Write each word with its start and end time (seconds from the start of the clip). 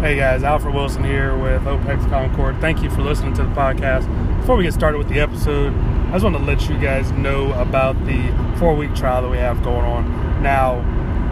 Hey 0.00 0.14
guys, 0.14 0.42
Alfred 0.42 0.74
Wilson 0.74 1.02
here 1.02 1.34
with 1.38 1.62
OPEX 1.62 2.06
Concord. 2.10 2.60
Thank 2.60 2.82
you 2.82 2.90
for 2.90 3.00
listening 3.00 3.32
to 3.32 3.42
the 3.42 3.48
podcast. 3.54 4.06
Before 4.40 4.54
we 4.54 4.64
get 4.64 4.74
started 4.74 4.98
with 4.98 5.08
the 5.08 5.20
episode, 5.20 5.72
I 5.72 6.12
just 6.12 6.22
want 6.22 6.36
to 6.36 6.42
let 6.42 6.68
you 6.68 6.78
guys 6.78 7.10
know 7.12 7.50
about 7.54 7.96
the 8.04 8.30
four 8.58 8.76
week 8.76 8.94
trial 8.94 9.22
that 9.22 9.30
we 9.30 9.38
have 9.38 9.62
going 9.62 9.86
on. 9.86 10.42
Now, 10.42 10.84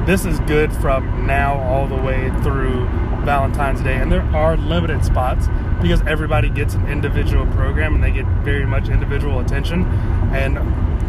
this 0.06 0.24
is 0.24 0.40
good 0.40 0.72
from 0.72 1.26
now 1.26 1.60
all 1.60 1.86
the 1.86 2.02
way 2.02 2.30
through 2.42 2.86
Valentine's 3.26 3.82
Day, 3.82 3.96
and 3.96 4.10
there 4.10 4.22
are 4.34 4.56
limited 4.56 5.04
spots 5.04 5.46
because 5.82 6.00
everybody 6.06 6.48
gets 6.48 6.72
an 6.72 6.88
individual 6.88 7.44
program 7.48 7.94
and 7.94 8.02
they 8.02 8.12
get 8.12 8.24
very 8.44 8.64
much 8.64 8.88
individual 8.88 9.40
attention. 9.40 9.84
And 10.32 10.56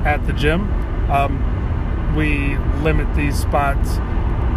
at 0.05 0.27
the 0.27 0.33
gym, 0.33 0.69
um, 1.09 2.15
we 2.17 2.57
limit 2.83 3.15
these 3.15 3.39
spots 3.39 3.97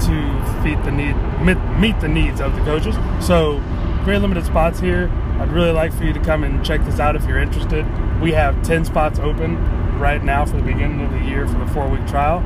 to 0.01 0.63
feed 0.63 0.83
the 0.85 0.93
need 0.93 1.15
meet, 1.43 1.59
meet 1.79 2.01
the 2.01 2.09
needs 2.09 2.41
of 2.41 2.55
the 2.55 2.63
coaches. 2.63 2.97
So 3.25 3.59
very 4.05 4.19
limited 4.19 4.45
spots 4.45 4.81
here. 4.81 5.11
I'd 5.39 5.53
really 5.53 5.73
like 5.73 5.93
for 5.93 6.05
you 6.05 6.13
to 6.13 6.21
come 6.21 6.45
and 6.45 6.65
check 6.65 6.85
this 6.85 6.99
out 6.99 7.15
if 7.15 7.25
you're 7.27 7.39
interested. 7.39 7.87
We 8.21 8.33
have 8.33 8.61
10 8.63 8.85
spots 8.85 9.19
open 9.19 9.57
right 9.99 10.23
now 10.23 10.45
for 10.45 10.57
the 10.57 10.63
beginning 10.63 11.01
of 11.01 11.13
the 11.13 11.21
year 11.21 11.47
for 11.47 11.59
the 11.59 11.67
four 11.67 11.89
week 11.89 12.07
trial. 12.07 12.41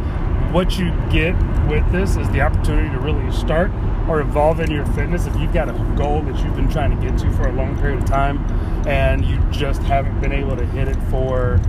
What 0.52 0.78
you 0.78 0.90
get 1.10 1.34
with 1.68 1.90
this 1.92 2.16
is 2.16 2.28
the 2.30 2.40
opportunity 2.42 2.90
to 2.90 2.98
really 2.98 3.30
start 3.32 3.70
or 4.08 4.20
evolve 4.20 4.60
in 4.60 4.70
your 4.70 4.84
fitness. 4.86 5.26
If 5.26 5.36
you've 5.36 5.52
got 5.52 5.68
a 5.68 5.72
goal 5.96 6.22
that 6.22 6.42
you've 6.42 6.56
been 6.56 6.68
trying 6.68 6.98
to 6.98 7.06
get 7.06 7.18
to 7.20 7.30
for 7.32 7.48
a 7.48 7.52
long 7.52 7.78
period 7.78 8.02
of 8.02 8.06
time 8.06 8.38
and 8.86 9.24
you 9.24 9.38
just 9.50 9.82
haven't 9.82 10.20
been 10.20 10.32
able 10.32 10.56
to 10.56 10.66
hit 10.66 10.88
it 10.88 10.96
for 11.10 11.60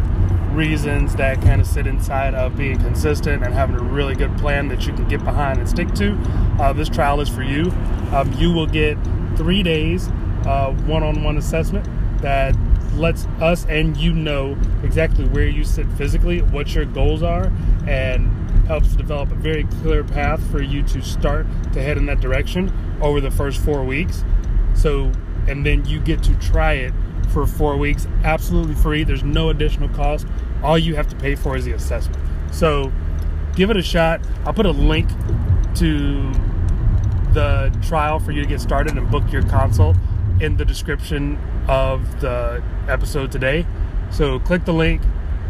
reasons 0.53 1.15
that 1.15 1.41
kind 1.41 1.59
of 1.59 1.67
sit 1.67 1.87
inside 1.87 2.33
of 2.35 2.55
being 2.55 2.77
consistent 2.79 3.43
and 3.43 3.53
having 3.53 3.75
a 3.75 3.83
really 3.83 4.15
good 4.15 4.37
plan 4.37 4.67
that 4.69 4.85
you 4.85 4.93
can 4.93 5.07
get 5.07 5.23
behind 5.23 5.59
and 5.59 5.67
stick 5.67 5.93
to, 5.95 6.13
uh, 6.59 6.73
this 6.73 6.89
trial 6.89 7.19
is 7.21 7.29
for 7.29 7.43
you. 7.43 7.71
Um, 8.11 8.31
you 8.37 8.51
will 8.51 8.67
get 8.67 8.97
three 9.35 9.63
days 9.63 10.09
one 10.85 11.03
on 11.03 11.23
one 11.23 11.37
assessment 11.37 11.87
that 12.21 12.55
lets 12.95 13.25
us 13.41 13.65
and 13.65 13.97
you 13.97 14.13
know 14.13 14.57
exactly 14.83 15.25
where 15.29 15.47
you 15.47 15.63
sit 15.63 15.87
physically, 15.93 16.41
what 16.41 16.73
your 16.75 16.85
goals 16.85 17.23
are, 17.23 17.51
and 17.87 18.29
helps 18.67 18.95
develop 18.95 19.31
a 19.31 19.35
very 19.35 19.63
clear 19.81 20.03
path 20.03 20.41
for 20.51 20.61
you 20.61 20.83
to 20.83 21.01
start 21.01 21.45
to 21.73 21.81
head 21.81 21.97
in 21.97 22.05
that 22.05 22.21
direction 22.21 22.71
over 23.01 23.19
the 23.19 23.31
first 23.31 23.59
four 23.61 23.83
weeks. 23.83 24.23
So, 24.75 25.11
and 25.47 25.65
then 25.65 25.85
you 25.85 25.99
get 25.99 26.23
to 26.23 26.35
try 26.35 26.73
it 26.73 26.93
for 27.33 27.47
four 27.47 27.75
weeks 27.77 28.07
absolutely 28.23 28.75
free. 28.75 29.03
There's 29.03 29.23
no 29.23 29.49
additional 29.49 29.89
cost. 29.89 30.27
All 30.63 30.77
you 30.77 30.95
have 30.95 31.09
to 31.09 31.15
pay 31.15 31.35
for 31.35 31.57
is 31.57 31.65
the 31.65 31.73
assessment. 31.73 32.21
So 32.53 32.91
give 33.55 33.69
it 33.69 33.77
a 33.77 33.81
shot. 33.81 34.21
I'll 34.45 34.53
put 34.53 34.65
a 34.65 34.71
link 34.71 35.09
to 35.75 36.31
the 37.33 37.75
trial 37.81 38.19
for 38.19 38.31
you 38.31 38.41
to 38.41 38.47
get 38.47 38.61
started 38.61 38.95
and 38.95 39.09
book 39.09 39.31
your 39.31 39.41
consult 39.43 39.97
in 40.39 40.57
the 40.57 40.65
description 40.65 41.39
of 41.67 42.21
the 42.21 42.63
episode 42.87 43.31
today. 43.31 43.65
So 44.11 44.39
click 44.39 44.65
the 44.65 44.73
link 44.73 45.01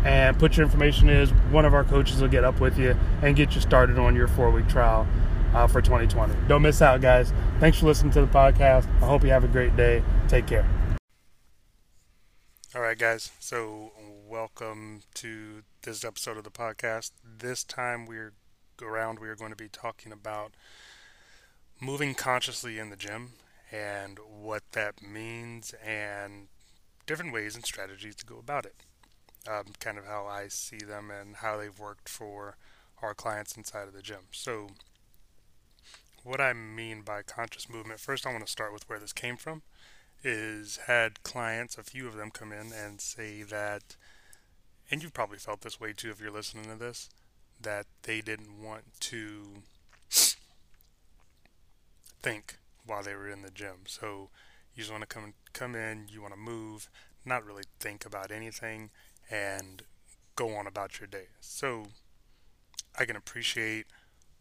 and 0.06 0.38
put 0.38 0.58
your 0.58 0.66
information 0.66 1.10
in. 1.10 1.28
One 1.52 1.66
of 1.66 1.74
our 1.74 1.84
coaches 1.84 2.22
will 2.22 2.30
get 2.30 2.44
up 2.44 2.60
with 2.60 2.78
you 2.78 2.96
and 3.22 3.36
get 3.36 3.56
you 3.56 3.62
started 3.62 4.00
on 4.00 4.16
your 4.16 4.28
four 4.28 4.50
week 4.52 4.68
trial 4.68 5.08
uh, 5.54 5.68
for 5.68 5.82
2020. 5.82 6.34
Don't 6.48 6.62
miss 6.62 6.82
out, 6.82 7.02
guys. 7.02 7.34
Thanks 7.60 7.80
for 7.80 7.86
listening 7.86 8.12
to 8.14 8.22
the 8.22 8.28
podcast. 8.28 8.88
I 9.02 9.06
hope 9.06 9.24
you 9.24 9.30
have 9.30 9.44
a 9.44 9.50
great 9.50 9.76
day. 9.76 10.04
Take 10.28 10.48
care. 10.48 10.73
All 12.76 12.82
right, 12.82 12.98
guys. 12.98 13.32
So, 13.40 13.92
welcome 14.28 15.02
to 15.14 15.62
this 15.84 16.04
episode 16.04 16.38
of 16.38 16.44
the 16.44 16.50
podcast. 16.50 17.12
This 17.24 17.64
time, 17.64 18.08
we're 18.08 18.34
around. 18.82 19.20
We 19.20 19.30
are 19.30 19.36
going 19.36 19.52
to 19.52 19.56
be 19.56 19.70
talking 19.70 20.12
about 20.12 20.54
moving 21.80 22.16
consciously 22.16 22.80
in 22.80 22.90
the 22.90 22.96
gym 22.96 23.34
and 23.72 24.18
what 24.18 24.64
that 24.72 25.04
means, 25.04 25.76
and 25.86 26.48
different 27.06 27.32
ways 27.32 27.54
and 27.54 27.64
strategies 27.64 28.16
to 28.16 28.26
go 28.26 28.40
about 28.40 28.66
it. 28.66 28.78
Um, 29.48 29.66
kind 29.80 30.00
of 30.00 30.08
how 30.08 30.26
I 30.26 30.48
see 30.48 30.80
them 30.80 31.12
and 31.12 31.36
how 31.36 31.58
they've 31.58 31.78
worked 31.78 32.10
for 32.10 32.58
our 33.04 33.14
clients 33.14 33.56
inside 33.56 33.88
of 33.88 33.94
the 33.94 34.02
gym. 34.02 34.30
So, 34.32 34.70
what 36.24 36.42
I 36.42 36.54
mean 36.54 37.04
by 37.04 37.22
conscious 37.22 37.70
movement, 37.70 38.00
first, 38.00 38.26
I 38.26 38.32
want 38.32 38.44
to 38.48 38.52
start 38.52 38.74
with 38.74 38.90
where 38.90 38.98
this 38.98 39.14
came 39.14 39.38
from 39.38 39.62
is 40.24 40.78
had 40.88 41.24
clients, 41.24 41.78
a 41.78 41.84
few 41.84 42.08
of 42.08 42.16
them 42.16 42.32
come 42.32 42.52
in 42.52 42.72
and 42.72 43.02
say 43.02 43.44
that, 43.44 43.96
and 44.90 45.04
you've 45.04 45.14
probably 45.14 45.38
felt 45.38 45.62
this 45.62 45.80
way 45.80 45.94
too 45.94 46.12
if 46.12 46.22
you're 46.22 46.32
listening 46.32 46.66
to 46.66 46.76
this, 46.76 47.10
that 47.62 47.86
they 48.04 48.22
didn't 48.22 48.62
want 48.62 48.84
to 49.02 49.64
think 52.22 52.58
while 52.86 53.04
they 53.04 53.16
were 53.16 53.30
in 53.30 53.42
the 53.42 53.52
gym. 53.52 53.86
So 53.88 54.30
you 54.76 54.82
just 54.84 54.92
want 54.92 55.02
to 55.02 55.08
come 55.08 55.34
come 55.52 55.76
in, 55.76 56.08
you 56.10 56.22
want 56.22 56.34
to 56.34 56.40
move, 56.40 56.90
not 57.26 57.46
really 57.46 57.64
think 57.80 58.06
about 58.06 58.32
anything, 58.32 58.90
and 59.30 59.84
go 60.36 60.56
on 60.56 60.68
about 60.68 61.00
your 61.00 61.08
day. 61.08 61.28
So 61.42 61.88
I 62.98 63.06
can 63.06 63.16
appreciate 63.16 63.86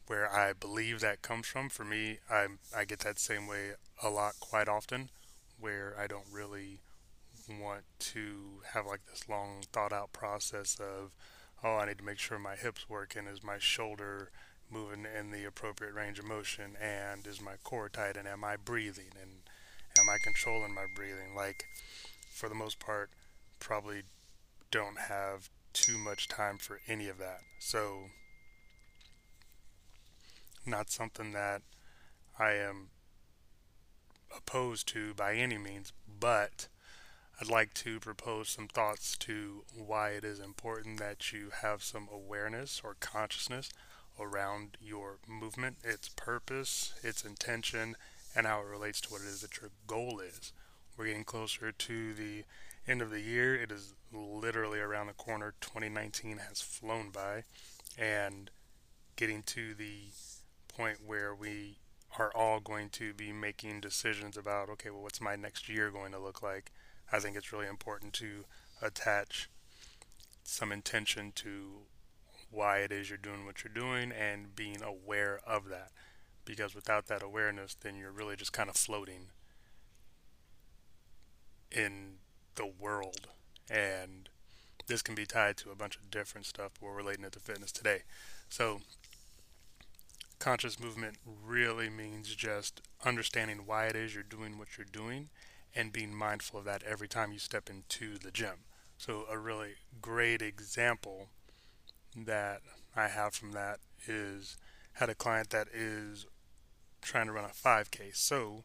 where 0.06 0.32
I 0.32 0.52
believe 0.52 1.00
that 1.00 1.22
comes 1.22 1.46
from. 1.46 1.68
For 1.68 1.84
me, 1.84 2.18
I 2.30 2.46
I 2.76 2.84
get 2.84 3.00
that 3.00 3.18
same 3.18 3.46
way 3.46 3.72
a 4.02 4.08
lot 4.08 4.34
quite 4.40 4.68
often 4.68 5.10
where 5.62 5.94
I 5.98 6.06
don't 6.06 6.26
really 6.30 6.80
want 7.48 7.84
to 7.98 8.60
have 8.74 8.86
like 8.86 9.06
this 9.06 9.28
long 9.28 9.62
thought 9.72 9.92
out 9.92 10.12
process 10.12 10.78
of 10.78 11.14
oh 11.64 11.76
I 11.76 11.86
need 11.86 11.98
to 11.98 12.04
make 12.04 12.18
sure 12.18 12.38
my 12.38 12.56
hips 12.56 12.88
working 12.88 13.26
is 13.26 13.42
my 13.42 13.58
shoulder 13.58 14.30
moving 14.70 15.06
in 15.18 15.30
the 15.30 15.44
appropriate 15.44 15.94
range 15.94 16.18
of 16.18 16.24
motion 16.24 16.76
and 16.80 17.26
is 17.26 17.40
my 17.40 17.54
core 17.62 17.88
tight 17.88 18.16
and 18.16 18.26
am 18.26 18.44
I 18.44 18.56
breathing 18.56 19.12
and 19.20 19.30
am 19.98 20.08
I 20.08 20.16
controlling 20.22 20.74
my 20.74 20.86
breathing? 20.94 21.34
Like 21.36 21.64
for 22.32 22.48
the 22.48 22.54
most 22.54 22.78
part 22.78 23.10
probably 23.58 24.02
don't 24.70 24.98
have 24.98 25.50
too 25.72 25.98
much 25.98 26.28
time 26.28 26.58
for 26.58 26.80
any 26.88 27.08
of 27.08 27.18
that. 27.18 27.40
So 27.60 28.04
not 30.66 30.90
something 30.90 31.32
that 31.32 31.62
I 32.38 32.52
am 32.52 32.88
opposed 34.36 34.88
to 34.88 35.14
by 35.14 35.34
any 35.34 35.58
means, 35.58 35.92
but 36.20 36.68
I'd 37.40 37.48
like 37.48 37.74
to 37.74 37.98
propose 37.98 38.48
some 38.48 38.68
thoughts 38.68 39.16
to 39.18 39.64
why 39.74 40.10
it 40.10 40.24
is 40.24 40.38
important 40.38 40.98
that 40.98 41.32
you 41.32 41.50
have 41.60 41.82
some 41.82 42.08
awareness 42.12 42.80
or 42.84 42.96
consciousness 43.00 43.70
around 44.20 44.76
your 44.80 45.18
movement, 45.26 45.78
its 45.82 46.08
purpose, 46.08 46.94
its 47.02 47.24
intention, 47.24 47.96
and 48.34 48.46
how 48.46 48.60
it 48.60 48.66
relates 48.66 49.00
to 49.02 49.10
what 49.10 49.22
it 49.22 49.26
is 49.26 49.40
that 49.40 49.60
your 49.60 49.70
goal 49.86 50.20
is. 50.20 50.52
We're 50.96 51.06
getting 51.06 51.24
closer 51.24 51.72
to 51.72 52.14
the 52.14 52.44
end 52.86 53.02
of 53.02 53.10
the 53.10 53.20
year. 53.20 53.54
It 53.54 53.72
is 53.72 53.94
literally 54.12 54.78
around 54.78 55.06
the 55.08 55.14
corner. 55.14 55.54
2019 55.60 56.38
has 56.48 56.60
flown 56.60 57.10
by, 57.10 57.44
and 57.98 58.50
getting 59.16 59.42
to 59.42 59.74
the 59.74 60.10
point 60.68 60.98
where 61.04 61.34
we 61.34 61.78
are 62.18 62.30
all 62.34 62.60
going 62.60 62.88
to 62.90 63.14
be 63.14 63.32
making 63.32 63.80
decisions 63.80 64.36
about 64.36 64.68
okay, 64.70 64.90
well, 64.90 65.02
what's 65.02 65.20
my 65.20 65.36
next 65.36 65.68
year 65.68 65.90
going 65.90 66.12
to 66.12 66.18
look 66.18 66.42
like? 66.42 66.70
I 67.12 67.18
think 67.18 67.36
it's 67.36 67.52
really 67.52 67.66
important 67.66 68.12
to 68.14 68.44
attach 68.80 69.48
some 70.44 70.72
intention 70.72 71.32
to 71.36 71.82
why 72.50 72.78
it 72.78 72.92
is 72.92 73.08
you're 73.08 73.18
doing 73.18 73.46
what 73.46 73.64
you're 73.64 73.72
doing 73.72 74.12
and 74.12 74.54
being 74.54 74.82
aware 74.82 75.40
of 75.46 75.68
that. 75.68 75.90
Because 76.44 76.74
without 76.74 77.06
that 77.06 77.22
awareness, 77.22 77.76
then 77.80 77.96
you're 77.96 78.10
really 78.10 78.36
just 78.36 78.52
kind 78.52 78.68
of 78.68 78.76
floating 78.76 79.28
in 81.70 82.16
the 82.56 82.66
world. 82.66 83.28
And 83.70 84.28
this 84.86 85.02
can 85.02 85.14
be 85.14 85.24
tied 85.24 85.56
to 85.58 85.70
a 85.70 85.76
bunch 85.76 85.96
of 85.96 86.10
different 86.10 86.46
stuff. 86.46 86.72
We're 86.80 86.94
relating 86.94 87.24
it 87.24 87.32
to 87.32 87.40
fitness 87.40 87.72
today. 87.72 88.02
So, 88.48 88.80
conscious 90.42 90.80
movement 90.80 91.14
really 91.24 91.88
means 91.88 92.34
just 92.34 92.82
understanding 93.04 93.60
why 93.64 93.86
it 93.86 93.94
is 93.94 94.12
you're 94.12 94.24
doing 94.24 94.58
what 94.58 94.76
you're 94.76 94.84
doing 94.84 95.28
and 95.72 95.92
being 95.92 96.12
mindful 96.12 96.58
of 96.58 96.64
that 96.64 96.82
every 96.82 97.06
time 97.06 97.30
you 97.30 97.38
step 97.38 97.70
into 97.70 98.18
the 98.18 98.32
gym. 98.32 98.64
So, 98.98 99.24
a 99.30 99.38
really 99.38 99.74
great 100.00 100.42
example 100.42 101.28
that 102.16 102.60
I 102.96 103.06
have 103.06 103.34
from 103.34 103.52
that 103.52 103.78
is 104.08 104.56
had 104.94 105.08
a 105.08 105.14
client 105.14 105.50
that 105.50 105.68
is 105.72 106.26
trying 107.00 107.26
to 107.26 107.32
run 107.32 107.44
a 107.44 107.48
5K. 107.48 108.10
So, 108.12 108.64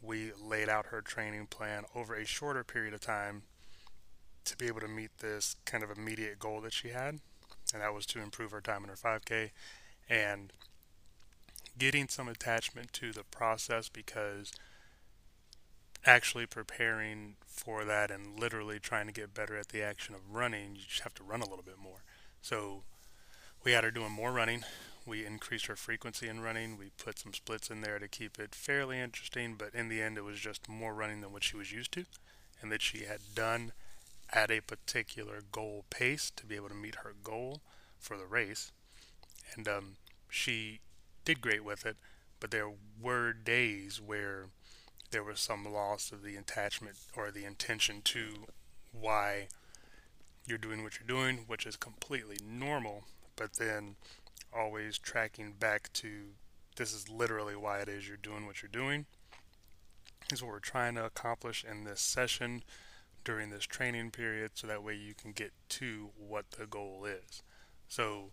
we 0.00 0.30
laid 0.40 0.68
out 0.68 0.86
her 0.86 1.00
training 1.00 1.48
plan 1.48 1.86
over 1.92 2.14
a 2.14 2.24
shorter 2.24 2.62
period 2.62 2.94
of 2.94 3.00
time 3.00 3.42
to 4.44 4.56
be 4.56 4.68
able 4.68 4.80
to 4.80 4.88
meet 4.88 5.10
this 5.18 5.56
kind 5.64 5.82
of 5.82 5.90
immediate 5.90 6.38
goal 6.38 6.60
that 6.60 6.72
she 6.72 6.90
had, 6.90 7.18
and 7.74 7.82
that 7.82 7.92
was 7.92 8.06
to 8.06 8.22
improve 8.22 8.52
her 8.52 8.60
time 8.60 8.84
in 8.84 8.90
her 8.90 8.96
5K. 8.96 9.50
And 10.08 10.52
getting 11.78 12.08
some 12.08 12.28
attachment 12.28 12.92
to 12.94 13.12
the 13.12 13.24
process 13.24 13.88
because 13.88 14.52
actually 16.04 16.46
preparing 16.46 17.36
for 17.46 17.84
that 17.84 18.10
and 18.10 18.38
literally 18.38 18.78
trying 18.78 19.06
to 19.06 19.12
get 19.12 19.34
better 19.34 19.56
at 19.56 19.68
the 19.68 19.82
action 19.82 20.14
of 20.14 20.34
running, 20.34 20.76
you 20.76 20.82
just 20.88 21.02
have 21.02 21.14
to 21.14 21.24
run 21.24 21.40
a 21.40 21.48
little 21.48 21.64
bit 21.64 21.78
more. 21.82 22.04
So 22.40 22.82
we 23.64 23.72
had 23.72 23.84
her 23.84 23.90
doing 23.90 24.12
more 24.12 24.32
running. 24.32 24.64
We 25.04 25.24
increased 25.24 25.66
her 25.66 25.76
frequency 25.76 26.28
in 26.28 26.40
running. 26.40 26.76
We 26.78 26.90
put 26.96 27.18
some 27.18 27.32
splits 27.32 27.70
in 27.70 27.80
there 27.80 27.98
to 27.98 28.08
keep 28.08 28.38
it 28.38 28.54
fairly 28.54 29.00
interesting, 29.00 29.54
but 29.58 29.74
in 29.74 29.88
the 29.88 30.00
end, 30.00 30.16
it 30.16 30.24
was 30.24 30.38
just 30.38 30.68
more 30.68 30.94
running 30.94 31.20
than 31.20 31.32
what 31.32 31.44
she 31.44 31.56
was 31.56 31.72
used 31.72 31.92
to, 31.92 32.04
and 32.60 32.70
that 32.72 32.82
she 32.82 33.04
had 33.04 33.20
done 33.34 33.72
at 34.32 34.50
a 34.50 34.60
particular 34.60 35.42
goal 35.52 35.84
pace 35.90 36.32
to 36.34 36.46
be 36.46 36.56
able 36.56 36.68
to 36.68 36.74
meet 36.74 36.96
her 36.96 37.14
goal 37.22 37.60
for 37.98 38.16
the 38.16 38.26
race. 38.26 38.72
And 39.54 39.68
um, 39.68 39.96
she 40.28 40.80
did 41.26 41.42
great 41.42 41.64
with 41.64 41.84
it, 41.84 41.96
but 42.40 42.50
there 42.50 42.70
were 43.02 43.34
days 43.34 44.00
where 44.00 44.46
there 45.10 45.22
was 45.22 45.40
some 45.40 45.70
loss 45.70 46.12
of 46.12 46.22
the 46.22 46.36
attachment 46.36 46.96
or 47.14 47.30
the 47.30 47.44
intention 47.44 48.00
to 48.02 48.46
why 48.92 49.48
you're 50.46 50.56
doing 50.56 50.82
what 50.82 50.98
you're 50.98 51.06
doing, 51.06 51.44
which 51.46 51.66
is 51.66 51.76
completely 51.76 52.38
normal, 52.48 53.04
but 53.34 53.54
then 53.54 53.96
always 54.56 54.96
tracking 54.96 55.52
back 55.52 55.92
to 55.92 56.28
this 56.76 56.92
is 56.92 57.08
literally 57.08 57.56
why 57.56 57.80
it 57.80 57.88
is 57.88 58.06
you're 58.06 58.16
doing 58.16 58.46
what 58.46 58.62
you're 58.62 58.70
doing. 58.70 59.06
Is 60.32 60.42
what 60.42 60.52
we're 60.52 60.58
trying 60.60 60.94
to 60.96 61.04
accomplish 61.04 61.64
in 61.68 61.84
this 61.84 62.00
session 62.00 62.62
during 63.24 63.50
this 63.50 63.64
training 63.64 64.10
period 64.10 64.52
so 64.54 64.66
that 64.66 64.82
way 64.82 64.94
you 64.94 65.14
can 65.14 65.32
get 65.32 65.52
to 65.70 66.10
what 66.16 66.50
the 66.52 66.66
goal 66.66 67.04
is. 67.04 67.42
So 67.88 68.30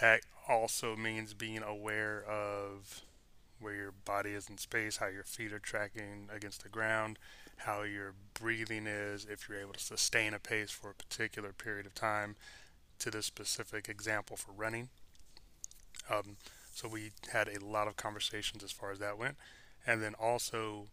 that 0.00 0.20
also 0.48 0.96
means 0.96 1.34
being 1.34 1.62
aware 1.62 2.24
of 2.24 3.02
where 3.60 3.74
your 3.74 3.92
body 4.04 4.30
is 4.30 4.48
in 4.48 4.58
space, 4.58 4.98
how 4.98 5.08
your 5.08 5.24
feet 5.24 5.52
are 5.52 5.58
tracking 5.58 6.28
against 6.34 6.62
the 6.62 6.68
ground, 6.68 7.18
how 7.58 7.82
your 7.82 8.14
breathing 8.34 8.86
is, 8.86 9.26
if 9.30 9.48
you're 9.48 9.60
able 9.60 9.72
to 9.72 9.80
sustain 9.80 10.32
a 10.32 10.38
pace 10.38 10.70
for 10.70 10.90
a 10.90 10.94
particular 10.94 11.52
period 11.52 11.86
of 11.86 11.94
time, 11.94 12.36
to 13.00 13.10
the 13.10 13.22
specific 13.22 13.88
example 13.88 14.36
for 14.36 14.52
running. 14.52 14.88
Um, 16.10 16.36
so 16.72 16.88
we 16.88 17.10
had 17.32 17.48
a 17.48 17.64
lot 17.64 17.88
of 17.88 17.96
conversations 17.96 18.62
as 18.62 18.70
far 18.72 18.92
as 18.92 19.00
that 19.00 19.18
went, 19.18 19.36
and 19.86 20.02
then 20.02 20.14
also 20.14 20.86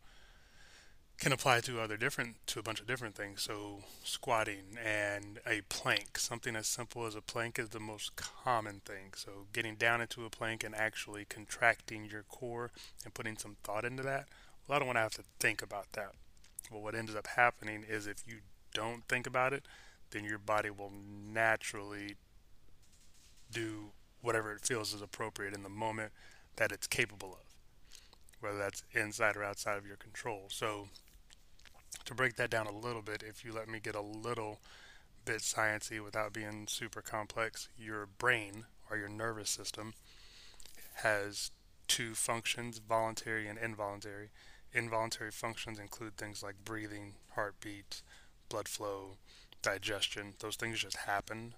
can 1.20 1.32
apply 1.32 1.62
to 1.62 1.80
other 1.80 1.98
different 1.98 2.36
to 2.48 2.60
a 2.60 2.64
bunch 2.64 2.80
of 2.80 2.88
different 2.88 3.16
things. 3.16 3.42
So 3.42 3.80
squatting 4.04 4.78
and 4.84 5.40
a 5.48 5.62
plank, 5.70 6.18
something 6.18 6.56
as 6.56 6.68
simple 6.68 7.06
as 7.06 7.16
a 7.16 7.22
plank 7.22 7.58
is 7.58 7.70
the 7.70 7.80
most 7.80 8.16
common 8.16 8.82
thing. 8.86 9.14
So 9.16 9.48
getting 9.54 9.76
down 9.76 10.02
into 10.02 10.26
a 10.26 10.30
plank 10.30 10.64
and 10.64 10.76
actually 10.76 11.26
contracting 11.26 12.06
your 12.06 12.24
core 12.24 12.72
and 13.04 13.14
putting 13.14 13.38
some 13.38 13.58
thought 13.64 13.86
into 13.86 14.04
that. 14.04 14.28
Well, 14.68 14.76
I 14.76 14.80
don't 14.80 14.88
want 14.88 14.98
to 14.98 15.02
have 15.02 15.14
to 15.14 15.24
think 15.40 15.62
about 15.62 15.94
that. 15.94 16.12
Well, 16.72 16.82
what 16.82 16.96
ends 16.96 17.16
up 17.16 17.28
happening 17.28 17.86
is 17.88 18.08
if 18.08 18.24
you 18.28 18.38
don't 18.74 19.08
think 19.08 19.26
about 19.28 19.54
it, 19.54 19.64
then 20.12 20.26
your 20.26 20.40
body 20.40 20.70
will 20.70 20.92
naturally 20.92 22.16
do 23.52 23.92
whatever 24.22 24.52
it 24.52 24.62
feels 24.62 24.94
is 24.94 25.02
appropriate 25.02 25.54
in 25.54 25.64
the 25.64 25.70
moment 25.70 26.12
that 26.56 26.72
it's 26.72 26.88
capable 26.88 27.34
of, 27.34 27.46
whether 28.40 28.58
that's 28.58 28.84
inside 28.94 29.36
or 29.36 29.44
outside 29.44 29.78
of 29.78 29.86
your 29.86 29.98
control. 29.98 30.46
So 30.50 30.88
to 32.06 32.14
break 32.14 32.36
that 32.36 32.50
down 32.50 32.68
a 32.68 32.78
little 32.78 33.02
bit, 33.02 33.24
if 33.28 33.44
you 33.44 33.52
let 33.52 33.68
me 33.68 33.80
get 33.80 33.96
a 33.96 34.02
little 34.02 34.60
bit 35.26 35.40
sciencey 35.40 36.04
without 36.04 36.34
being 36.34 36.68
super 36.68 37.02
complex, 37.02 37.70
your 37.78 38.06
brain 38.06 38.66
or 38.90 38.98
your 38.98 39.10
nervous 39.10 39.50
system 39.50 39.94
has 41.04 41.52
two 41.88 42.14
functions, 42.14 42.80
voluntary 42.80 43.48
and 43.48 43.58
involuntary. 43.58 44.30
Involuntary 44.74 45.32
functions 45.32 45.80
include 45.80 46.18
things 46.18 46.44
like 46.44 46.64
breathing, 46.64 47.14
heartbeat, 47.34 48.02
blood 48.50 48.68
flow, 48.68 49.18
digestion. 49.62 50.34
Those 50.40 50.56
things 50.56 50.80
just 50.80 50.98
happen 50.98 51.56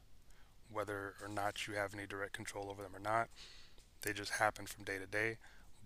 whether 0.72 1.14
or 1.22 1.30
not 1.30 1.68
you 1.68 1.74
have 1.76 1.94
any 1.94 2.06
direct 2.06 2.34
control 2.34 2.70
over 2.70 2.84
them 2.84 2.96
or 2.96 3.00
not. 3.00 3.30
They 4.02 4.14
just 4.14 4.34
happen 4.34 4.66
from 4.66 4.84
day 4.84 4.98
to 4.98 5.06
day. 5.08 5.38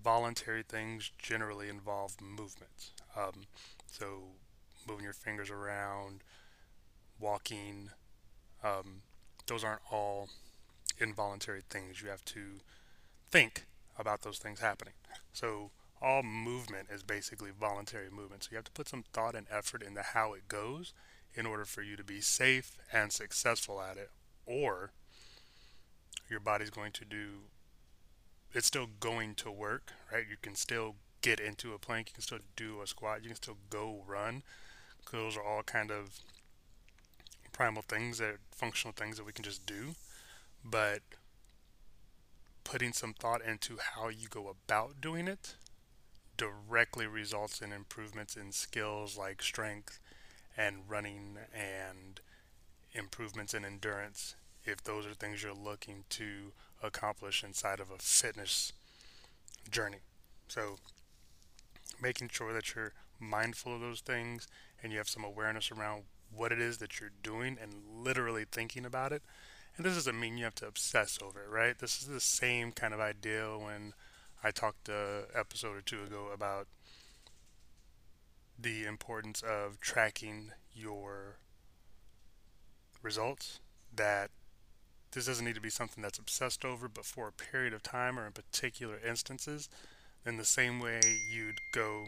Voluntary 0.04 0.64
things 0.64 1.12
generally 1.18 1.70
involve 1.70 2.20
movement. 2.20 2.92
Um, 3.16 3.46
so 3.88 4.34
moving 4.88 5.04
your 5.04 5.14
fingers 5.14 5.50
around, 5.50 6.22
walking. 7.20 7.90
Um, 8.64 9.02
those 9.48 9.64
aren't 9.64 9.82
all 9.92 10.30
involuntary 11.00 11.62
things. 11.70 12.02
You 12.02 12.10
have 12.10 12.26
to 12.26 12.62
think 13.30 13.66
about 13.98 14.22
those 14.22 14.38
things 14.38 14.60
happening. 14.60 14.94
So 15.34 15.72
all 16.02 16.24
movement 16.24 16.88
is 16.92 17.04
basically 17.04 17.52
voluntary 17.58 18.10
movement. 18.10 18.44
So 18.44 18.50
you 18.52 18.58
have 18.58 18.66
to 18.66 18.72
put 18.72 18.88
some 18.88 19.04
thought 19.14 19.36
and 19.36 19.48
effort 19.52 19.84
into 19.84 20.02
how 20.02 20.34
it 20.34 20.48
goes 20.48 20.94
in 21.34 21.46
order 21.46 21.66
for 21.66 21.82
you 21.82 21.96
to 21.96 22.04
be 22.04 22.22
safe 22.22 22.78
and 22.92 23.12
successful 23.12 23.82
at 23.82 23.98
it. 23.98 24.10
Or 24.46 24.92
your 26.30 26.40
body's 26.40 26.70
going 26.70 26.92
to 26.94 27.06
do 27.06 27.44
it's 28.54 28.68
still 28.68 28.88
going 29.00 29.36
to 29.36 29.52
work, 29.52 29.94
right? 30.12 30.26
You 30.30 30.36
can 30.42 30.56
still 30.56 30.96
get 31.22 31.40
into 31.40 31.74
a 31.74 31.80
plank, 31.80 32.10
you 32.10 32.14
can 32.14 32.24
still 32.24 32.40
do 32.56 32.82
a 32.82 32.88
squat, 32.88 33.22
you 33.24 33.30
can 33.30 33.36
still 33.36 33.58
go 33.70 34.04
run, 34.06 34.44
those 35.12 35.38
are 35.38 35.44
all 35.44 35.64
kind 35.64 35.92
of 35.92 36.20
primal 37.52 37.84
things 37.88 38.18
that 38.20 38.38
functional 38.52 38.94
things 38.94 39.18
that 39.18 39.26
we 39.26 39.34
can 39.34 39.44
just 39.44 39.66
do. 39.66 39.96
But 40.64 41.02
putting 42.64 42.94
some 42.94 43.14
thought 43.14 43.42
into 43.42 43.78
how 43.96 44.10
you 44.10 44.28
go 44.28 44.48
about 44.48 45.02
doing 45.02 45.28
it 45.28 45.56
directly 46.38 47.06
results 47.06 47.62
in 47.62 47.72
improvements 47.72 48.36
in 48.36 48.52
skills 48.52 49.18
like 49.18 49.42
strength 49.42 50.00
and 50.58 50.78
running 50.88 51.38
and 51.54 52.20
improvements 52.94 53.54
in 53.54 53.64
endurance 53.64 54.36
if 54.64 54.84
those 54.84 55.06
are 55.06 55.14
things 55.14 55.44
you're 55.44 55.54
looking 55.54 56.04
to 56.10 56.52
accomplish 56.82 57.44
inside 57.44 57.80
of 57.80 57.92
a 57.92 57.98
fitness 57.98 58.74
journey. 59.70 60.00
So 60.48 60.78
making 62.02 62.30
sure 62.30 62.54
that 62.54 62.74
you're 62.74 62.94
mindful 63.20 63.76
of 63.76 63.82
those 63.82 64.02
things 64.02 64.48
and 64.82 64.92
you 64.92 64.98
have 64.98 65.10
some 65.10 65.24
awareness 65.24 65.72
around 65.72 66.04
what 66.34 66.52
it 66.52 66.60
is 66.60 66.78
that 66.78 67.00
you're 67.00 67.12
doing 67.24 67.58
and 67.62 67.74
literally 67.94 68.46
thinking 68.50 68.86
about 68.86 69.12
it. 69.12 69.22
And 69.76 69.86
this 69.86 69.96
doesn't 69.96 70.20
mean 70.20 70.38
you 70.38 70.44
have 70.44 70.56
to 70.56 70.68
obsess 70.68 71.20
over 71.22 71.44
it, 71.44 71.50
right? 71.50 71.78
This 71.78 72.02
is 72.02 72.08
the 72.08 72.20
same 72.20 72.72
kind 72.72 72.94
of 72.94 73.00
idea 73.00 73.58
when 73.58 73.94
I 74.44 74.52
talked 74.52 74.90
a 74.90 75.26
episode 75.36 75.78
or 75.78 75.82
two 75.82 76.04
ago 76.04 76.30
about 76.34 76.68
the 78.60 78.86
importance 78.86 79.42
of 79.42 79.80
tracking 79.80 80.52
your 80.74 81.38
results 83.02 83.60
that 83.96 84.30
this 85.12 85.26
doesn't 85.26 85.46
need 85.46 85.56
to 85.56 85.62
be 85.62 85.70
something 85.70 86.02
that's 86.02 86.20
obsessed 86.20 86.64
over, 86.64 86.88
but 86.88 87.06
for 87.06 87.28
a 87.28 87.32
period 87.32 87.74
of 87.74 87.84
time 87.84 88.18
or 88.18 88.26
in 88.26 88.32
particular 88.32 88.98
instances, 89.06 89.68
in 90.26 90.38
the 90.38 90.46
same 90.46 90.80
way 90.80 91.02
you'd 91.30 91.60
go 91.74 92.06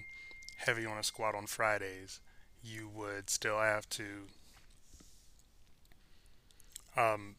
heavy 0.57 0.85
on 0.85 0.97
a 0.97 1.03
squat 1.03 1.35
on 1.35 1.45
Fridays 1.47 2.21
you 2.63 2.87
would 2.87 3.29
still 3.29 3.59
have 3.59 3.87
to. 3.89 4.27
Um, 6.95 7.35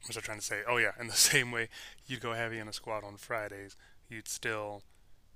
what 0.00 0.08
was 0.08 0.16
I 0.16 0.20
trying 0.20 0.38
to 0.38 0.44
say? 0.44 0.62
Oh 0.68 0.76
yeah, 0.78 0.92
in 0.98 1.08
the 1.08 1.12
same 1.14 1.50
way 1.50 1.68
you'd 2.06 2.20
go 2.20 2.32
heavy 2.32 2.58
in 2.58 2.68
a 2.68 2.72
squat 2.72 3.04
on 3.04 3.16
Fridays, 3.16 3.76
you'd 4.08 4.28
still 4.28 4.82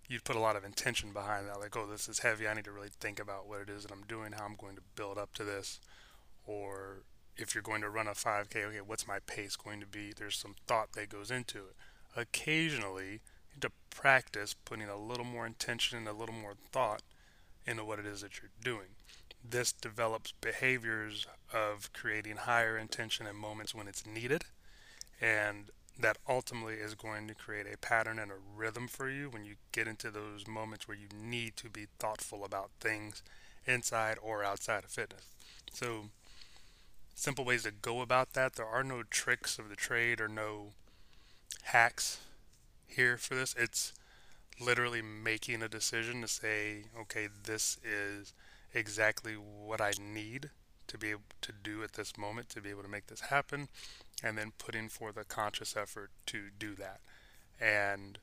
you'd 0.09 0.25
put 0.25 0.37
a 0.37 0.41
lot 0.41 0.57
of 0.57 0.65
intention 0.65 1.13
behind 1.13 1.47
that. 1.47 1.61
Like, 1.61 1.77
oh, 1.77 1.87
this 1.87 2.09
is 2.09 2.19
heavy. 2.19 2.49
I 2.49 2.55
need 2.55 2.65
to 2.65 2.73
really 2.73 2.91
think 3.01 3.21
about 3.21 3.49
what 3.49 3.61
it 3.61 3.71
is 3.71 3.85
that 3.85 3.93
I'm 3.93 4.05
doing, 4.09 4.33
how 4.33 4.45
I'm 4.45 4.57
going 4.57 4.75
to 4.75 4.83
build 4.97 5.19
up 5.19 5.33
to 5.35 5.45
this. 5.45 5.81
Or 6.47 7.05
if 7.37 7.55
you're 7.55 7.63
going 7.63 7.81
to 7.83 7.89
run 7.89 8.09
a 8.09 8.11
5K, 8.11 8.57
okay, 8.57 8.81
what's 8.85 9.07
my 9.07 9.21
pace 9.27 9.55
going 9.55 9.79
to 9.81 9.87
be? 9.87 10.13
There's 10.15 10.37
some 10.37 10.57
thought 10.67 10.93
that 10.95 11.11
goes 11.11 11.31
into 11.31 11.59
it. 11.59 11.77
Occasionally, 12.17 13.21
to 13.61 13.71
practice 13.91 14.55
putting 14.65 14.89
a 14.89 14.97
little 14.97 15.25
more 15.25 15.47
intention 15.47 15.97
and 15.99 16.09
a 16.09 16.13
little 16.13 16.35
more 16.35 16.55
thought 16.73 17.03
into 17.67 17.85
what 17.85 17.99
it 17.99 18.07
is 18.07 18.21
that 18.23 18.41
you're 18.41 18.51
doing 18.63 18.89
this 19.49 19.73
develops 19.73 20.33
behaviors 20.33 21.27
of 21.53 21.93
creating 21.93 22.37
higher 22.37 22.77
intention 22.77 23.27
in 23.27 23.37
moments 23.37 23.75
when 23.75 23.89
it's 23.89 24.07
needed. 24.07 24.45
And 25.21 25.71
that 25.99 26.19
ultimately 26.29 26.75
is 26.75 26.95
going 26.95 27.29
to 27.29 27.35
create 27.35 27.67
a 27.73 27.77
pattern 27.77 28.19
and 28.19 28.31
a 28.31 28.37
rhythm 28.57 28.89
for 28.89 29.11
you 29.11 29.29
when 29.29 29.45
you 29.45 29.57
get 29.73 29.87
into 29.87 30.11
those 30.11 30.47
moments 30.47 30.89
where 30.89 30.97
you 30.97 31.09
need 31.15 31.57
to 31.57 31.69
be 31.69 31.87
thoughtful 31.99 32.45
about 32.45 32.71
things 32.81 33.23
inside 33.67 34.17
or 34.23 34.43
outside 34.43 34.85
of 34.85 34.91
fitness. 34.91 35.27
So, 35.73 36.07
simple 37.15 37.45
ways 37.45 37.65
to 37.65 37.71
go 37.71 38.01
about 38.01 38.33
that. 38.33 38.55
There 38.55 38.67
are 38.67 38.85
no 38.85 39.03
tricks 39.03 39.59
of 39.59 39.69
the 39.69 39.77
trade 39.77 40.21
or 40.21 40.29
no 40.29 40.69
hacks 41.65 42.21
here 42.87 43.19
for 43.19 43.35
this. 43.35 43.55
It's 43.59 43.93
literally 44.59 45.03
making 45.03 45.63
a 45.63 45.69
decision 45.69 46.23
to 46.23 46.29
say, 46.29 46.85
okay, 46.99 47.29
this 47.45 47.79
is 47.85 48.33
exactly 48.75 49.35
what 49.35 49.81
I 49.81 49.93
need 50.01 50.51
to 50.87 50.99
be 50.99 51.11
able 51.11 51.23
to 51.43 51.53
do 51.53 51.83
at 51.83 51.93
this 51.93 52.19
moment 52.19 52.49
to 52.51 52.61
be 52.61 52.71
able 52.71 52.83
to 52.83 52.89
make 52.89 53.07
this 53.07 53.21
happen, 53.21 53.69
and 54.23 54.37
then 54.37 54.53
putting 54.59 54.89
forth 54.89 55.17
a 55.17 55.25
conscious 55.25 55.77
effort 55.77 56.11
to 56.27 56.49
do 56.59 56.75
that. 56.75 57.01
And 57.61 58.19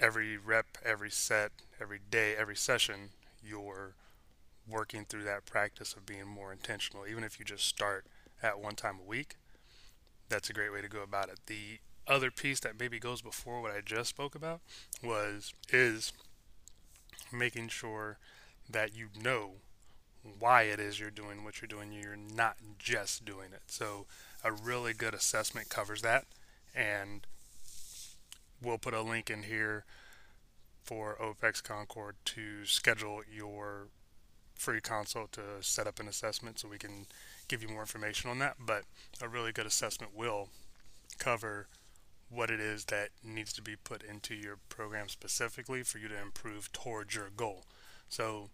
every 0.00 0.36
rep, 0.36 0.78
every 0.84 1.10
set, 1.10 1.52
every 1.80 2.00
day, 2.10 2.34
every 2.36 2.56
session, 2.56 3.10
you're 3.44 3.94
working 4.68 5.04
through 5.04 5.24
that 5.24 5.46
practice 5.46 5.94
of 5.94 6.06
being 6.06 6.26
more 6.26 6.52
intentional. 6.52 7.06
Even 7.06 7.24
if 7.24 7.38
you 7.38 7.44
just 7.44 7.66
start 7.66 8.06
at 8.42 8.60
one 8.60 8.74
time 8.74 8.98
a 9.00 9.08
week, 9.08 9.36
that's 10.28 10.50
a 10.50 10.52
great 10.52 10.72
way 10.72 10.82
to 10.82 10.88
go 10.88 11.02
about 11.02 11.28
it. 11.28 11.38
The 11.46 11.78
other 12.06 12.30
piece 12.30 12.60
that 12.60 12.78
maybe 12.78 12.98
goes 12.98 13.22
before 13.22 13.60
what 13.60 13.70
I 13.70 13.80
just 13.84 14.10
spoke 14.10 14.34
about 14.34 14.60
was 15.02 15.52
is 15.70 16.12
making 17.32 17.68
sure 17.68 18.18
that 18.68 18.96
you 18.96 19.08
know 19.20 19.52
why 20.38 20.62
it 20.62 20.78
is 20.78 21.00
you're 21.00 21.10
doing 21.10 21.44
what 21.44 21.60
you're 21.60 21.68
doing. 21.68 21.92
You're 21.92 22.16
not 22.16 22.56
just 22.78 23.24
doing 23.24 23.52
it. 23.52 23.62
So 23.66 24.06
a 24.44 24.52
really 24.52 24.92
good 24.92 25.14
assessment 25.14 25.68
covers 25.68 26.02
that, 26.02 26.26
and 26.74 27.26
we'll 28.62 28.78
put 28.78 28.94
a 28.94 29.02
link 29.02 29.30
in 29.30 29.44
here 29.44 29.84
for 30.82 31.16
OPEX 31.20 31.62
Concord 31.62 32.16
to 32.26 32.64
schedule 32.64 33.22
your 33.30 33.88
free 34.54 34.80
consult 34.80 35.32
to 35.32 35.42
set 35.60 35.86
up 35.86 35.98
an 35.98 36.06
assessment 36.06 36.58
so 36.58 36.68
we 36.68 36.78
can 36.78 37.06
give 37.48 37.62
you 37.62 37.68
more 37.68 37.80
information 37.80 38.30
on 38.30 38.38
that. 38.38 38.56
But 38.64 38.84
a 39.20 39.28
really 39.28 39.52
good 39.52 39.66
assessment 39.66 40.16
will 40.16 40.48
cover 41.18 41.66
what 42.32 42.50
it 42.50 42.60
is 42.60 42.86
that 42.86 43.10
needs 43.22 43.52
to 43.52 43.62
be 43.62 43.76
put 43.76 44.02
into 44.02 44.34
your 44.34 44.56
program 44.68 45.08
specifically 45.08 45.82
for 45.82 45.98
you 45.98 46.08
to 46.08 46.20
improve 46.20 46.72
towards 46.72 47.14
your 47.14 47.30
goal. 47.36 47.64
So 48.08 48.48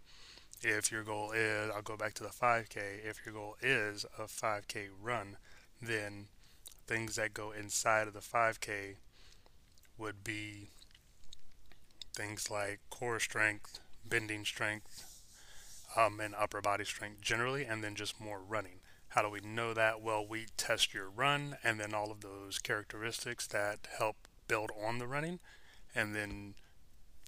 if 0.62 0.90
your 0.90 1.04
goal 1.04 1.32
is, 1.32 1.70
I'll 1.75 1.82
go 1.82 1.97
back 1.97 2.14
to 2.14 2.25
the 2.25 2.30
5K, 2.30 3.06
if 3.08 3.20
your 3.25 3.35
goal 3.35 3.56
is 3.62 4.04
a 4.18 4.23
5K 4.23 4.88
run, 5.00 5.37
then 5.80 6.26
things 6.87 7.16
that 7.16 7.35
go 7.35 7.52
inside 7.52 8.08
of 8.08 8.14
the 8.14 8.20
5K 8.20 8.97
would 9.97 10.25
be 10.25 10.70
things 12.14 12.50
like 12.50 12.80
core 12.90 13.20
strength, 13.20 13.78
bending 14.04 14.44
strength, 14.44 15.23
um, 15.97 16.18
and 16.20 16.35
upper 16.35 16.61
body 16.61 16.85
strength 16.85 17.20
generally, 17.20 17.64
and 17.64 17.82
then 17.85 17.94
just 17.94 18.20
more 18.20 18.40
running. 18.40 18.77
How 19.11 19.23
do 19.23 19.31
we 19.31 19.41
know 19.41 19.73
that? 19.75 20.03
Well, 20.03 20.27
we 20.27 20.47
test 20.57 20.93
your 20.93 21.09
run 21.09 21.57
and 21.65 21.81
then 21.81 21.95
all 21.95 22.11
of 22.11 22.21
those 22.21 22.59
characteristics 22.59 23.47
that 23.49 23.88
help 23.99 24.29
build 24.47 24.71
on 24.83 24.99
the 24.99 25.07
running, 25.07 25.41
and 25.95 26.15
then 26.15 26.55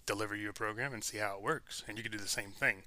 deliver 0.05 0.35
you 0.35 0.49
a 0.49 0.53
program 0.53 0.93
and 0.93 1.03
see 1.03 1.17
how 1.17 1.35
it 1.35 1.41
works. 1.41 1.83
And 1.87 1.97
you 1.97 2.03
can 2.03 2.11
do 2.11 2.17
the 2.17 2.27
same 2.27 2.51
thing. 2.51 2.83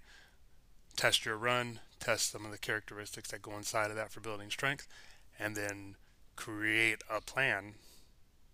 Test 0.97 1.25
your 1.25 1.37
run, 1.37 1.81
test 1.99 2.31
some 2.31 2.45
of 2.45 2.53
the 2.53 2.59
characteristics 2.59 3.31
that 3.31 3.43
go 3.43 3.57
inside 3.57 3.91
of 3.91 3.97
that 3.97 4.11
for 4.11 4.21
building 4.21 4.51
strength, 4.51 4.87
and 5.39 5.57
then 5.57 5.97
create 6.37 7.03
a 7.11 7.21
plan 7.21 7.75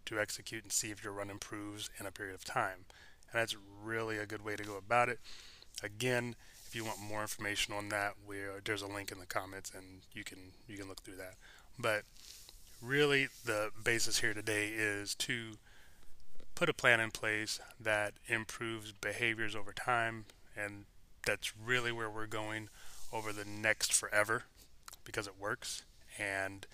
to 0.07 0.19
execute 0.19 0.63
and 0.63 0.73
see 0.73 0.91
if 0.91 1.05
your 1.05 1.13
run 1.13 1.31
improves 1.31 1.91
in 1.99 2.07
a 2.07 2.11
period 2.11 2.35
of 2.35 2.45
time. 2.45 2.87
And 3.31 3.41
that's 3.41 3.57
really 3.83 4.19
a 4.19 4.27
good 4.27 4.45
way 4.45 4.57
to 4.57 4.63
go 4.63 4.77
about 4.77 5.09
it. 5.09 5.21
Again, 5.83 6.35
if 6.71 6.77
you 6.77 6.85
want 6.85 7.01
more 7.01 7.21
information 7.21 7.75
on 7.75 7.89
that, 7.89 8.15
where 8.25 8.53
uh, 8.53 8.61
there's 8.65 8.83
a 8.83 8.87
link 8.87 9.11
in 9.11 9.19
the 9.19 9.27
comments 9.27 9.73
and 9.77 10.03
you 10.13 10.23
can 10.23 10.39
you 10.69 10.77
can 10.77 10.87
look 10.87 11.01
through 11.01 11.17
that. 11.17 11.35
But 11.77 12.05
really 12.81 13.27
the 13.45 13.71
basis 13.83 14.21
here 14.21 14.33
today 14.33 14.69
is 14.69 15.17
to 15.17 15.55
put 16.55 16.69
a 16.69 16.73
plan 16.73 17.01
in 17.01 17.11
place 17.11 17.59
that 17.81 18.15
improves 18.29 18.93
behaviors 18.93 19.57
over 19.57 19.73
time 19.73 20.27
and 20.57 20.85
that's 21.27 21.53
really 21.57 21.91
where 21.91 22.09
we're 22.09 22.27
going 22.27 22.69
over 23.13 23.33
the 23.33 23.45
next 23.45 23.93
forever 23.93 24.45
because 25.05 25.27
it 25.27 25.35
works 25.41 25.83
and 26.19 26.69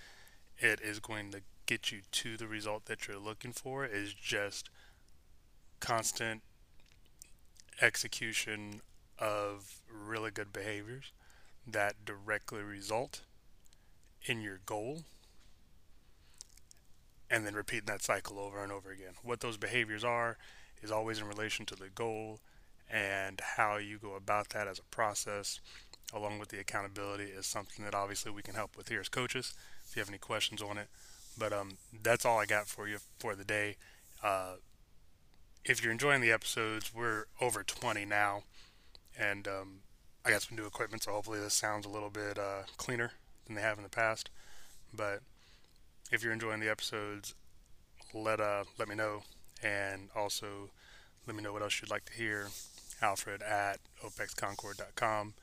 it 0.59 0.79
is 0.81 1.01
going 1.01 1.31
to 1.31 1.41
get 1.65 1.91
you 1.91 2.01
to 2.13 2.37
the 2.37 2.47
result 2.47 2.85
that 2.85 3.09
you're 3.09 3.19
looking 3.19 3.53
for 3.53 3.87
is 3.87 4.13
just 4.13 4.69
constant 5.81 6.43
execution 7.81 8.83
of 9.19 9.81
really 10.07 10.31
good 10.31 10.53
behaviors 10.53 11.13
that 11.67 12.05
directly 12.05 12.63
result 12.63 13.23
in 14.25 14.41
your 14.41 14.61
goal 14.65 15.03
and 17.31 17.47
then 17.47 17.55
repeating 17.55 17.87
that 17.87 18.03
cycle 18.03 18.39
over 18.39 18.63
and 18.63 18.71
over 18.73 18.91
again. 18.91 19.15
What 19.23 19.41
those 19.41 19.57
behaviors 19.57 20.05
are 20.05 20.37
is 20.83 20.91
always 20.91 21.19
in 21.19 21.27
relation 21.27 21.67
to 21.67 21.75
the 21.75 21.89
goal 21.89 22.41
and 22.89 23.41
how 23.57 23.77
you 23.77 23.99
go 23.99 24.15
about 24.15 24.51
that 24.51 24.69
as 24.69 24.79
a 24.79 24.95
process 24.95 25.61
along 26.15 26.39
with 26.39 26.51
the 26.51 26.61
accountability 26.61 27.25
is 27.25 27.47
something 27.47 27.85
that 27.85 27.95
obviously 27.95 28.31
we 28.31 28.43
can 28.43 28.55
help 28.55 28.77
with 28.77 28.89
here 28.89 29.01
as 29.01 29.09
coaches 29.09 29.55
if 29.85 29.97
you 29.97 30.01
have 30.01 30.09
any 30.09 30.19
questions 30.19 30.63
on 30.63 30.79
it 30.79 30.89
but 31.37 31.53
um, 31.53 31.79
that's 32.03 32.25
all 32.25 32.39
i 32.39 32.47
got 32.47 32.69
for 32.69 32.87
you 32.87 32.99
for 33.19 33.35
the 33.35 33.45
day 33.45 33.77
uh, 34.23 34.55
if 35.65 35.83
you're 35.83 35.93
enjoying 35.93 36.21
the 36.21 36.31
episodes 36.31 36.95
we're 36.95 37.25
over 37.41 37.65
20 37.65 38.05
now 38.05 38.43
and 39.19 39.49
um, 39.49 39.81
I 40.27 40.31
got 40.31 40.43
some 40.43 40.57
new 40.57 40.67
equipment, 40.67 41.05
so 41.05 41.13
hopefully 41.13 41.39
this 41.39 41.55
sounds 41.55 41.87
a 41.87 41.89
little 41.89 42.11
bit 42.11 42.37
uh, 42.37 42.63
cleaner 42.77 43.13
than 43.47 43.55
they 43.55 43.63
have 43.63 43.77
in 43.77 43.85
the 43.85 43.89
past. 43.89 44.29
But 44.93 45.21
if 46.11 46.25
you're 46.25 46.33
enjoying 46.33 46.59
the 46.59 46.69
episodes, 46.69 47.35
let 48.13 48.41
uh 48.41 48.65
let 48.77 48.89
me 48.89 48.97
know, 48.97 49.23
and 49.63 50.09
also 50.17 50.71
let 51.29 51.37
me 51.37 51.45
know 51.45 51.53
what 51.53 51.63
else 51.63 51.81
you'd 51.81 51.91
like 51.91 52.07
to 52.07 52.13
hear. 52.13 52.49
Alfred 53.01 53.41
at 53.43 53.79
opexconcord.com. 54.03 55.35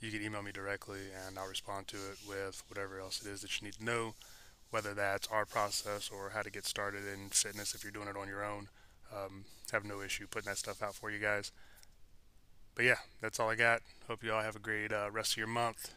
You 0.00 0.10
can 0.10 0.22
email 0.22 0.42
me 0.42 0.50
directly, 0.50 1.00
and 1.26 1.38
I'll 1.38 1.48
respond 1.48 1.86
to 1.88 1.96
it 1.96 2.18
with 2.26 2.62
whatever 2.68 2.98
else 2.98 3.22
it 3.24 3.28
is 3.28 3.42
that 3.42 3.60
you 3.60 3.66
need 3.66 3.74
to 3.74 3.84
know, 3.84 4.14
whether 4.70 4.94
that's 4.94 5.28
our 5.28 5.44
process 5.44 6.10
or 6.12 6.30
how 6.30 6.42
to 6.42 6.50
get 6.50 6.66
started 6.66 7.02
in 7.06 7.28
fitness 7.28 7.72
if 7.74 7.84
you're 7.84 7.92
doing 7.92 8.08
it 8.08 8.16
on 8.16 8.26
your 8.26 8.44
own. 8.44 8.68
Um, 9.14 9.44
have 9.70 9.84
no 9.84 10.00
issue 10.00 10.26
putting 10.26 10.48
that 10.48 10.58
stuff 10.58 10.82
out 10.82 10.94
for 10.96 11.10
you 11.10 11.20
guys 11.20 11.52
but 12.74 12.84
yeah, 12.84 12.96
that's 13.20 13.38
all 13.38 13.50
I 13.50 13.54
got. 13.54 13.82
Hope 14.08 14.22
you 14.22 14.32
all 14.32 14.42
have 14.42 14.56
a 14.56 14.60
great 14.60 14.92
uh, 14.92 15.10
rest 15.10 15.32
of 15.32 15.36
your 15.38 15.46
month 15.46 15.94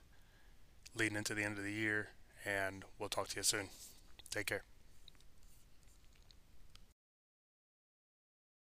leading 0.95 1.17
into 1.17 1.33
the 1.33 1.43
end 1.43 1.57
of 1.57 1.63
the 1.63 1.71
year, 1.71 2.09
and 2.45 2.85
we'll 2.99 3.09
talk 3.09 3.27
to 3.29 3.37
you 3.37 3.43
soon. 3.43 3.69
Take 4.31 4.47
care. 4.47 4.63